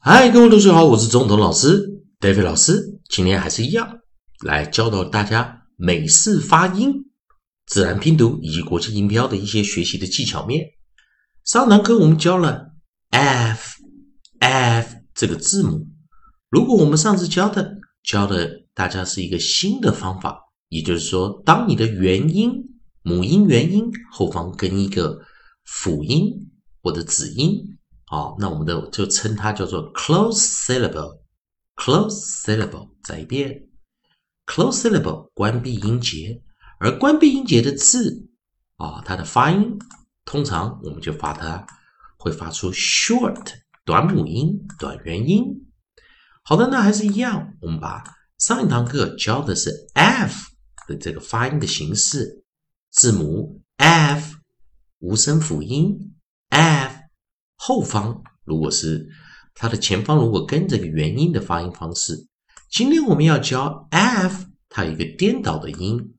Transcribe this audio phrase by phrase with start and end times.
[0.00, 3.00] 嗨，各位同学好，我是总统老师 David 老师。
[3.10, 3.98] 今天还是一样
[4.46, 7.10] 来教导大家美式发音、
[7.66, 10.64] 自然拼读以及国际音标的一些学习的技巧面。
[11.44, 12.68] 上堂课我们教了
[13.10, 13.82] f
[14.38, 15.88] f 这个字母。
[16.48, 17.74] 如果我们上次教的
[18.04, 20.38] 教的大家是一个新的方法，
[20.68, 22.52] 也就是说，当你的元音
[23.02, 25.18] 母音元音后方跟一个
[25.64, 26.48] 辅音
[26.82, 27.77] 或者子音。
[28.10, 32.08] 好，那我们的就称它叫做 close syllable，close
[32.42, 33.68] syllable，再一遍
[34.46, 36.42] ，close syllable，关闭音节，
[36.80, 38.30] 而关闭音节的字
[38.76, 39.78] 啊，它的发音
[40.24, 41.66] 通常我们就发它
[42.16, 43.52] 会发出 short
[43.84, 45.66] 短母音、短元音。
[46.42, 48.02] 好的，那还是一样，我们把
[48.38, 50.48] 上一堂课教的是 f
[50.86, 52.42] 的这个发音的形式，
[52.90, 54.38] 字母 f
[55.00, 56.14] 无声辅音
[56.48, 56.87] f。
[57.68, 59.06] 后方如果是
[59.54, 62.26] 它的前方，如果跟这个元音的发音方式，
[62.70, 66.14] 今天我们要教 f，它有一个颠倒的音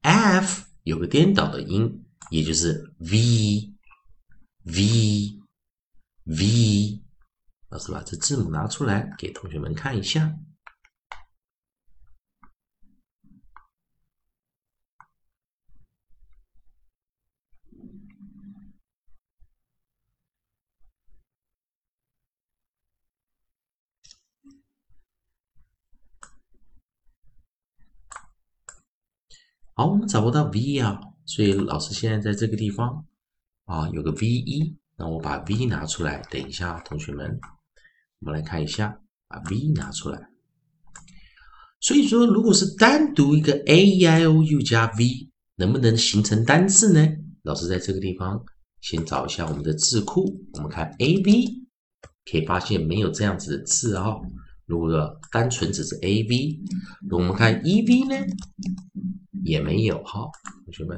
[0.00, 3.74] ，f 有个颠倒的音，也就是 v
[4.64, 5.38] v
[6.24, 7.02] v。
[7.68, 10.34] 老师把这字母拿出来给同学们看一下。
[29.80, 33.02] 好，我们找不到 V 啊，所以老师现在在这个地方
[33.64, 37.40] 啊有个 V 一，那我把 V 拿出来，等一下，同学们，
[38.18, 40.20] 我们来看一下，把 V 拿出来。
[41.80, 47.08] 所以说，如果是单独一个 A E I O U 加 V，能不能形成单字呢？
[47.42, 48.38] 老师在这个地方
[48.82, 51.46] 先找一下我们的字库，我们看 A V，
[52.30, 54.14] 可以发现没有这样子的字啊。
[54.70, 56.60] 如果单纯只是 A V，
[57.10, 58.14] 我们看 E V 呢？
[59.42, 60.30] 也没有哈，
[60.64, 60.96] 同学们，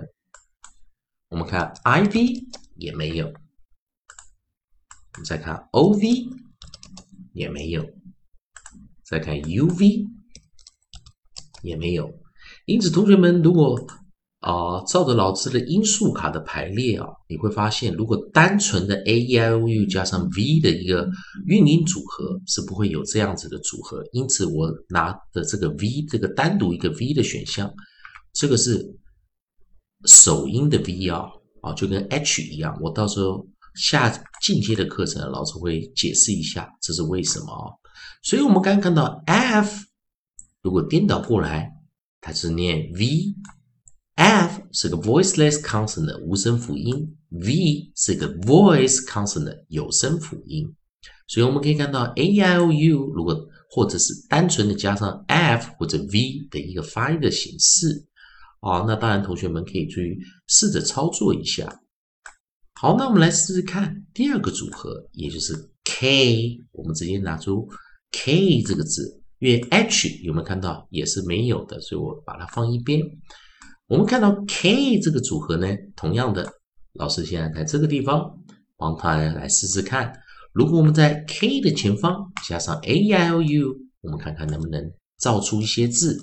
[1.30, 2.44] 我们看 I V
[2.76, 3.32] 也没有，我
[5.16, 6.28] 们再看 O V
[7.32, 7.88] 也没有，
[9.04, 10.06] 再看 U V
[11.62, 12.12] 也没有。
[12.66, 13.80] 因此，同学们如果
[14.42, 21.08] 啊照着老师的音素卡的排列啊，你会发现，如果单纯的 A E I O U 加上 V 的一个
[21.46, 24.02] 韵音组合是不会有这样子的组合。
[24.12, 27.72] 因此，我拿的这个 V 这个单独一个 V 的选项。
[28.32, 28.84] 这个是
[30.06, 31.26] 首音的 V 啊，
[31.60, 32.76] 啊，就跟 H 一样。
[32.82, 34.10] 我到时候下
[34.42, 37.70] 进阶的课程，老师会解释一下这是为什么啊。
[38.24, 39.84] 所以，我们刚刚看到 F，
[40.62, 41.70] 如果颠倒过来，
[42.20, 43.36] 它是念 V。
[44.22, 50.72] F 是个 voiceless consonant 无声辅音，V 是个 voice consonant 有声辅音。
[51.26, 53.36] 所以我们可以看到 A I O U，如果
[53.68, 58.06] 或者是单纯的加上 F 或者 V 的一个发音的形式。
[58.60, 60.16] 好，那当然，同学们可以去
[60.46, 61.80] 试着操作一下。
[62.74, 66.60] 好，那我们来试试看第二个组合，也就是 K。
[66.70, 67.68] 我们直接拿出
[68.12, 73.00] K 这个字，因为 H 有没有看到也是没有的，所以我把它放一边。
[73.92, 76.50] 我们看到 K 这个组合呢，同样的，
[76.94, 78.38] 老师现在在这个地方
[78.78, 80.18] 帮他来试试看。
[80.54, 84.82] 如果我们在 K 的前方加上 A I O U，我们看看能不能
[85.18, 86.18] 造出一些字。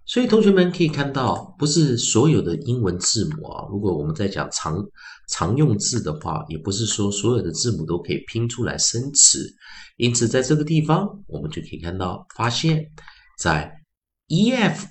[0.05, 3.67] 所以同学们可以看到，不是所有的英文字母啊。
[3.69, 4.83] 如果我们在讲常
[5.27, 9.47] 常用字的话，也不是说所有的字母都可以拼出来生词。
[9.97, 12.89] 因此，在这个地方，我们就可以看到，发现，
[13.37, 13.71] 在
[14.29, 14.87] E F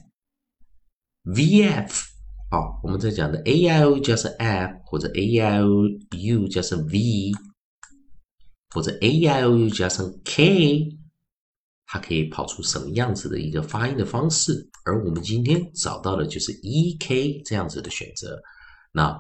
[1.25, 2.05] V F
[2.51, 7.33] 啊，我们在讲的 A I O 加上 F，或者 A I O U 加上 V，
[8.73, 10.98] 或者 A I O U 加上 K。
[11.91, 14.69] 它可以跑出什么样子的一个发音的方式？
[14.85, 18.39] 而我们今天找到的就是 e k 这样子的选择。
[18.93, 19.19] 那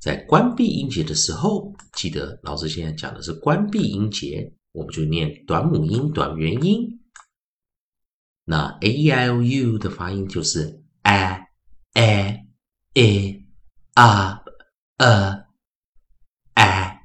[0.00, 6.88] 在关闭音节的时候，记得老师现在讲的是关闭音节，我们就念短母音、短元音。
[8.44, 11.46] 那 a e i o u 的发音就是 a
[11.94, 12.46] a
[12.94, 13.44] a
[13.94, 14.40] a
[14.96, 15.44] a
[16.54, 16.98] a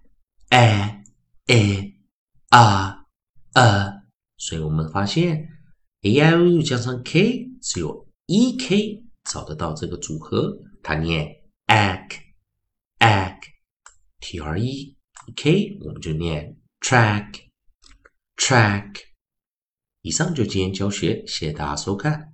[0.50, 1.04] a
[1.50, 1.94] a
[2.50, 2.96] a
[3.54, 3.91] a
[4.52, 5.48] 所以我们发现
[6.02, 11.26] ，a i o 又加上 k 只有 e k 找得到这个组合，它念
[11.68, 12.12] ack，ack，t
[14.42, 14.98] r e
[15.38, 17.44] k，我们就念 track，track。
[20.02, 22.34] 以上就今天教学，谢谢大家收看。